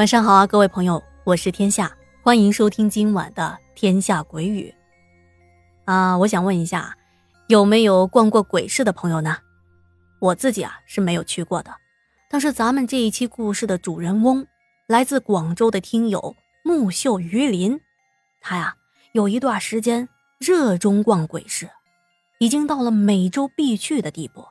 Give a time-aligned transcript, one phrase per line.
[0.00, 4.74] 晚上好啊，各位朋友，我是天下，欢迎收听今晚的《天下鬼语》
[5.92, 6.16] 啊。
[6.16, 6.96] 我想问一下，
[7.48, 9.36] 有没有逛过鬼市的朋友呢？
[10.18, 11.76] 我自己啊是没有去过的，
[12.30, 14.46] 但是咱们这一期故事的主人翁
[14.86, 17.78] 来自广州的听友木秀于林，
[18.40, 18.76] 他呀
[19.12, 20.08] 有一段时间
[20.38, 21.68] 热衷逛鬼市，
[22.38, 24.48] 已经到了每周必去的地步。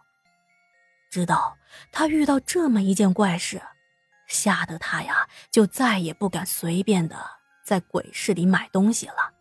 [1.09, 1.57] 直到
[1.91, 3.59] 他遇到这么一件怪事。
[4.29, 7.17] 吓得他呀，就再也不敢随便的
[7.65, 9.33] 在鬼市里买东西了。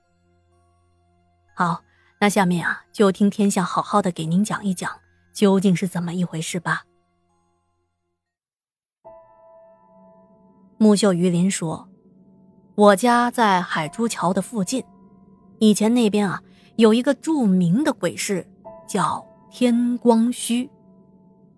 [1.55, 1.83] 好，
[2.21, 4.99] 那下面啊，就听天下好好的给您讲一讲，
[5.33, 6.85] 究竟是怎么一回事吧。
[10.79, 11.89] 木秀于林说
[12.75, 14.85] ：“我家在海珠桥的附近，
[15.59, 16.43] 以前那边啊
[16.77, 18.49] 有一个著名的鬼市，
[18.89, 20.71] 叫天光墟，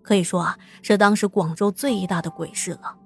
[0.01, 2.97] 可以说啊是当时广州最大的鬼市了。”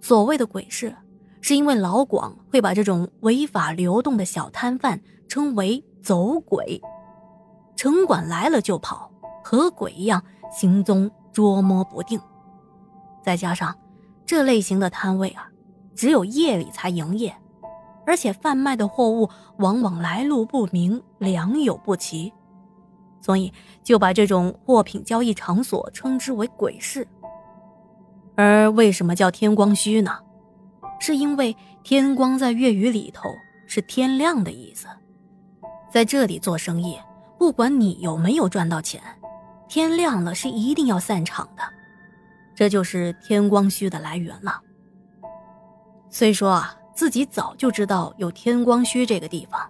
[0.00, 0.94] 所谓的鬼市，
[1.40, 6.80] 是因为老广会把这种违法流动的小摊贩称为走鬼，
[7.76, 9.10] 城管来了就跑，
[9.42, 12.20] 和鬼一样行踪捉摸不定。
[13.22, 13.76] 再加上
[14.24, 15.48] 这类型的摊位啊，
[15.94, 17.34] 只有夜里才营业，
[18.06, 22.32] 而且贩卖的货物往往来路不明，良莠不齐，
[23.20, 27.06] 所以就把这种货品交易场所称之为鬼市。
[28.36, 30.18] 而为什么叫天光墟呢？
[31.00, 33.30] 是因为天光在粤语里头
[33.66, 34.86] 是天亮的意思，
[35.90, 36.98] 在这里做生意，
[37.38, 39.00] 不管你有没有赚到钱，
[39.68, 41.62] 天亮了是一定要散场的，
[42.54, 44.60] 这就是天光墟的来源了。
[46.10, 49.60] 虽说啊自己早就知道有天光墟这个地方，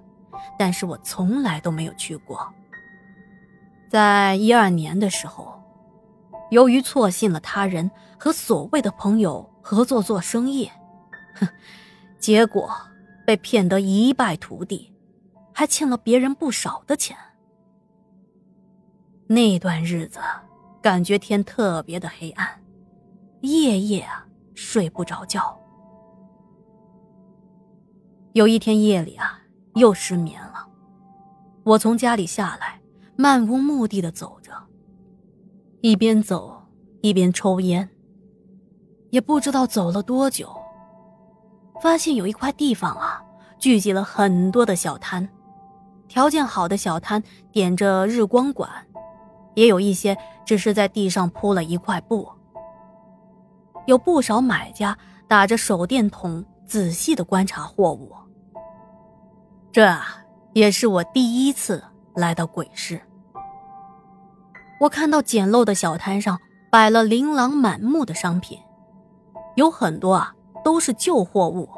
[0.58, 2.52] 但是我从来都没有去过。
[3.88, 5.55] 在一二年的时候。
[6.50, 10.70] 由于错信了他人和所谓的朋友合作做生意，
[11.34, 11.48] 哼，
[12.18, 12.70] 结果
[13.26, 14.92] 被骗得一败涂地，
[15.52, 17.16] 还欠了别人不少的钱。
[19.26, 20.20] 那段日子，
[20.80, 22.48] 感觉天特别的黑暗，
[23.40, 24.24] 夜夜啊
[24.54, 25.58] 睡不着觉。
[28.34, 29.40] 有一天夜里啊，
[29.74, 30.68] 又失眠了，
[31.64, 32.80] 我从家里下来，
[33.16, 34.34] 漫无目的的走。
[35.82, 36.62] 一边走
[37.02, 37.88] 一边抽烟，
[39.10, 40.50] 也不知道走了多久，
[41.80, 43.22] 发现有一块地方啊，
[43.58, 45.28] 聚集了很多的小摊，
[46.08, 47.22] 条件好的小摊
[47.52, 48.70] 点着日光管，
[49.54, 52.28] 也有一些只是在地上铺了一块布。
[53.86, 54.96] 有不少买家
[55.28, 58.12] 打着手电筒仔细的观察货物。
[59.70, 59.96] 这
[60.54, 63.00] 也是我第一次来到鬼市。
[64.78, 66.38] 我看到简陋的小摊上
[66.70, 68.58] 摆了琳琅满目的商品，
[69.54, 71.68] 有很多啊都是旧货物，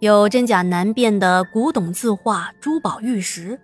[0.00, 3.58] 有真假难辨的古董字画、珠宝玉石，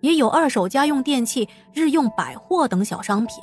[0.00, 3.42] 也有二手家用电器、日用百货等小商品。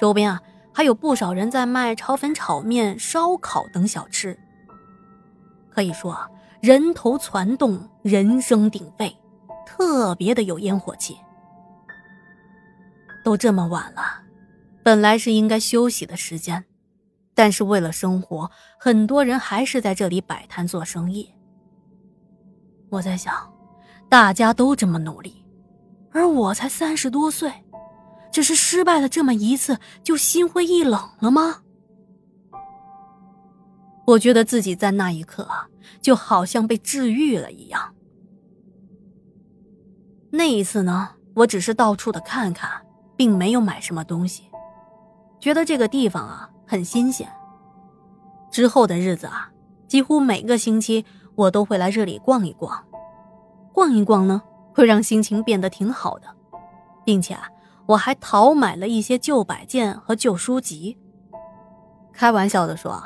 [0.00, 0.40] 周边啊
[0.72, 4.36] 还有不少人在卖炒粉、炒面、烧烤等小吃。
[5.70, 6.28] 可以说啊，
[6.60, 9.16] 人头攒动，人声鼎沸，
[9.64, 11.16] 特别的有烟火气。
[13.22, 14.02] 都这么晚了，
[14.82, 16.64] 本来是应该休息的时间，
[17.34, 21.32] 但是为了生活，很多人还是在这里摆摊做生意。
[22.88, 23.52] 我在想，
[24.08, 25.44] 大家都这么努力，
[26.10, 27.52] 而我才三十多岁，
[28.32, 31.62] 只是失败了这么一次就心灰意冷了吗？
[34.06, 35.68] 我觉得自己在那一刻啊，
[36.00, 37.94] 就好像被治愈了一样。
[40.30, 42.70] 那一次呢，我只是到处的看看。
[43.20, 44.44] 并没有买什么东西，
[45.38, 47.30] 觉得这个地方啊很新鲜。
[48.50, 49.50] 之后的日子啊，
[49.86, 51.04] 几乎每个星期
[51.34, 52.82] 我都会来这里逛一逛，
[53.74, 54.40] 逛一逛呢
[54.74, 56.28] 会让心情变得挺好的，
[57.04, 57.46] 并且啊
[57.84, 60.96] 我还淘买了一些旧摆件和旧书籍。
[62.14, 63.04] 开玩笑的说，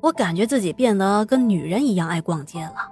[0.00, 2.90] 我感觉自己变得跟女人一样爱逛街了。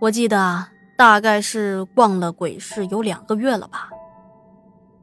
[0.00, 3.90] 我记得啊，大概是逛了鬼市有两个月了吧。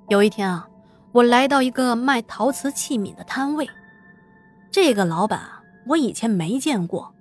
[0.08, 0.68] 有一天啊，
[1.12, 3.68] 我来到一个卖陶瓷器皿的摊位，
[4.70, 7.12] 这个老板啊，我以前没见过，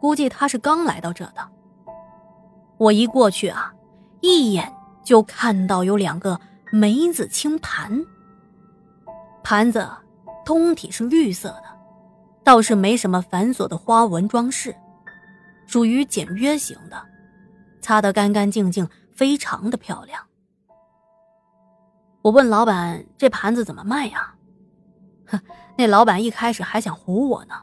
[0.00, 1.46] 估计他是刚来到这的。
[2.78, 3.74] 我一过去啊，
[4.22, 4.72] 一眼
[5.02, 6.40] 就看到有两个
[6.72, 8.02] 梅子青盘，
[9.42, 9.86] 盘子
[10.46, 11.64] 通体是绿色的，
[12.42, 14.74] 倒是没什么繁琐的花纹装饰，
[15.66, 16.96] 属于简约型的，
[17.82, 20.22] 擦得干干净净，非常的漂亮。
[22.24, 24.32] 我问老板：“这盘子怎么卖呀？”
[25.28, 25.38] 哼，
[25.76, 27.54] 那老板一开始还想唬我呢，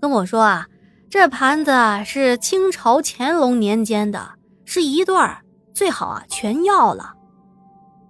[0.00, 0.66] 跟我说啊，
[1.08, 1.70] 这盘子
[2.04, 4.32] 是清朝乾隆年间的，
[4.64, 7.14] 是一对儿，最好啊全要了。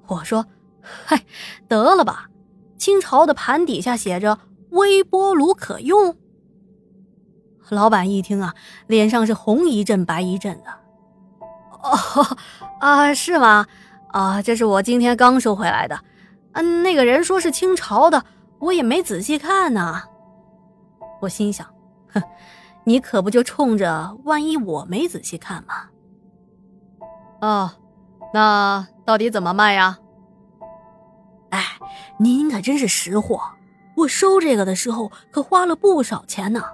[0.06, 0.46] 我说，
[0.80, 1.22] 嗨，
[1.68, 2.30] 得了吧，
[2.78, 4.38] 清朝的盘底下写着
[4.70, 6.16] 微波炉可用。
[7.68, 8.54] 老板一听啊，
[8.86, 10.70] 脸上是红一阵白一阵的。
[11.82, 12.38] 哦，
[12.80, 13.66] 啊，是吗？
[14.08, 15.98] 啊，这是我今天刚收回来的。
[16.52, 18.24] 嗯，那个人说是清朝的。
[18.58, 20.02] 我也没仔细看呢，
[21.20, 21.66] 我心想，
[22.10, 22.22] 哼，
[22.84, 25.74] 你可不就冲着万一我没仔细看吗？
[27.42, 27.70] 哦，
[28.32, 29.98] 那到底怎么卖呀？
[31.50, 31.62] 哎，
[32.18, 33.38] 您可真是识货，
[33.94, 36.64] 我收这个的时候可花了不少钱呢。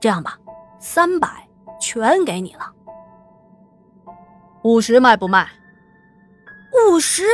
[0.00, 0.36] 这样吧，
[0.80, 1.48] 三百
[1.80, 2.72] 全给你了。
[4.64, 5.48] 五十卖不卖？
[6.90, 7.24] 五十？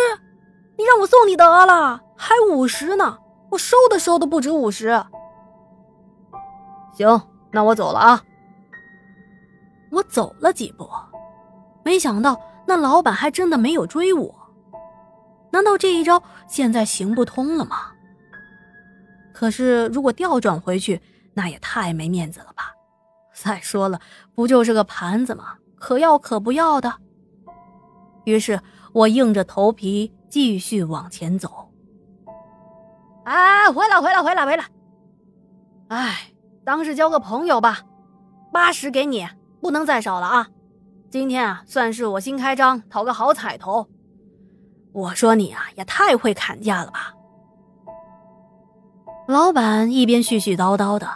[0.77, 3.19] 你让我送你得了，还五十呢？
[3.51, 5.03] 我收的收都不止五十。
[6.93, 7.21] 行，
[7.53, 8.23] 那我走了啊。
[9.91, 10.89] 我走了几步，
[11.83, 14.35] 没想到那老板还真的没有追我。
[15.51, 17.93] 难道这一招现在行不通了吗？
[19.33, 21.01] 可是如果调转回去，
[21.33, 22.75] 那也太没面子了吧。
[23.33, 24.01] 再说了，
[24.35, 25.55] 不就是个盘子吗？
[25.79, 26.93] 可要可不要的。
[28.25, 28.61] 于是
[28.99, 31.71] 我硬着头皮继续往前走。
[33.25, 34.65] 哎，回来，回来，回来，回来！
[35.87, 36.33] 哎，
[36.65, 37.83] 当是交个朋友吧，
[38.53, 39.25] 八十给你，
[39.61, 40.49] 不能再少了啊！
[41.11, 43.87] 今天啊，算是我新开张，讨个好彩头。
[44.91, 47.15] 我说你啊，也太会砍价了吧！
[49.29, 51.09] 老板一边絮絮叨叨的，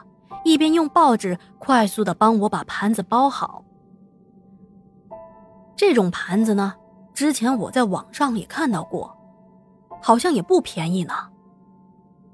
[0.45, 3.65] 一边用报纸快速的帮我把盘子包好。
[5.75, 6.75] 这种盘子呢，
[7.15, 9.17] 之前我在网上也看到过，
[10.01, 11.15] 好像也不便宜呢。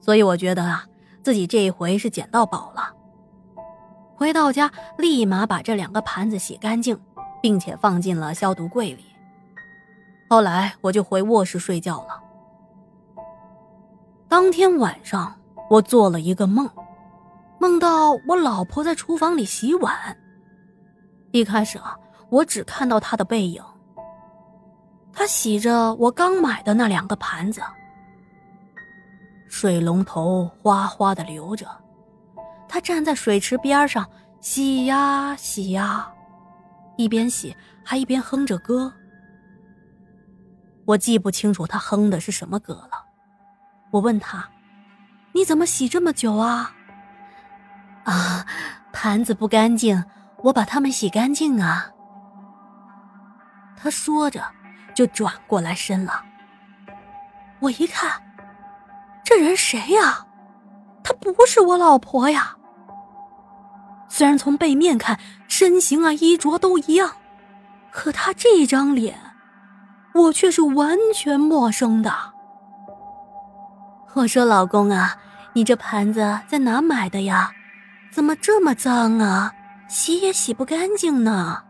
[0.01, 0.85] 所以我觉得啊，
[1.23, 2.95] 自己这一回是捡到宝了。
[4.17, 6.99] 回到家，立马把这两个盘子洗干净，
[7.41, 9.05] 并且放进了消毒柜里。
[10.29, 12.21] 后来我就回卧室睡觉了。
[14.29, 15.35] 当天晚上，
[15.71, 16.69] 我做了一个梦，
[17.59, 19.95] 梦到我老婆在厨房里洗碗。
[21.31, 21.97] 一开始啊，
[22.31, 23.63] 我只看到她的背影，
[25.13, 27.61] 他洗着我刚买的那两个盘子。
[29.49, 31.67] 水龙头哗哗的流着，
[32.69, 34.09] 他站在水池边上
[34.41, 36.13] 洗呀洗呀，
[36.97, 38.93] 一边洗还一边哼着歌。
[40.85, 43.05] 我记不清楚他哼的是什么歌了。
[43.91, 44.49] 我问他
[45.35, 46.73] ：“你怎么洗这么久啊？”
[48.05, 48.47] 啊，
[48.93, 50.05] 盘子不干净，
[50.45, 51.91] 我把它们洗干净啊。
[53.77, 54.43] 他说着，
[54.99, 56.25] 就转过来身了。
[57.61, 58.21] 我一看。
[59.23, 60.27] 这人谁呀？
[61.05, 62.57] 她不是我老婆呀。
[64.09, 67.13] 虽然从背面看，身形啊、衣着都一样，
[67.93, 69.17] 可她这张脸，
[70.15, 72.13] 我却是完全陌生的。
[74.15, 75.17] 我说：“老公啊，
[75.53, 77.53] 你这盘子在哪买的呀？
[78.11, 79.53] 怎么这么脏啊？
[79.89, 81.63] 洗也洗不干净呢。”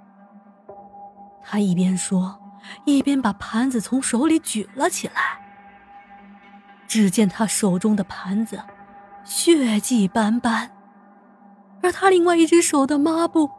[1.45, 2.41] 他一边说，
[2.85, 5.41] 一边把盘子从手里举了起来。
[6.87, 8.63] 只见他手中的盘子，
[9.25, 10.71] 血迹斑斑，
[11.83, 13.51] 而他另外一只手的抹布，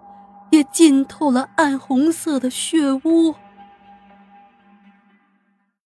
[0.50, 3.36] 也浸透了暗红色的血污。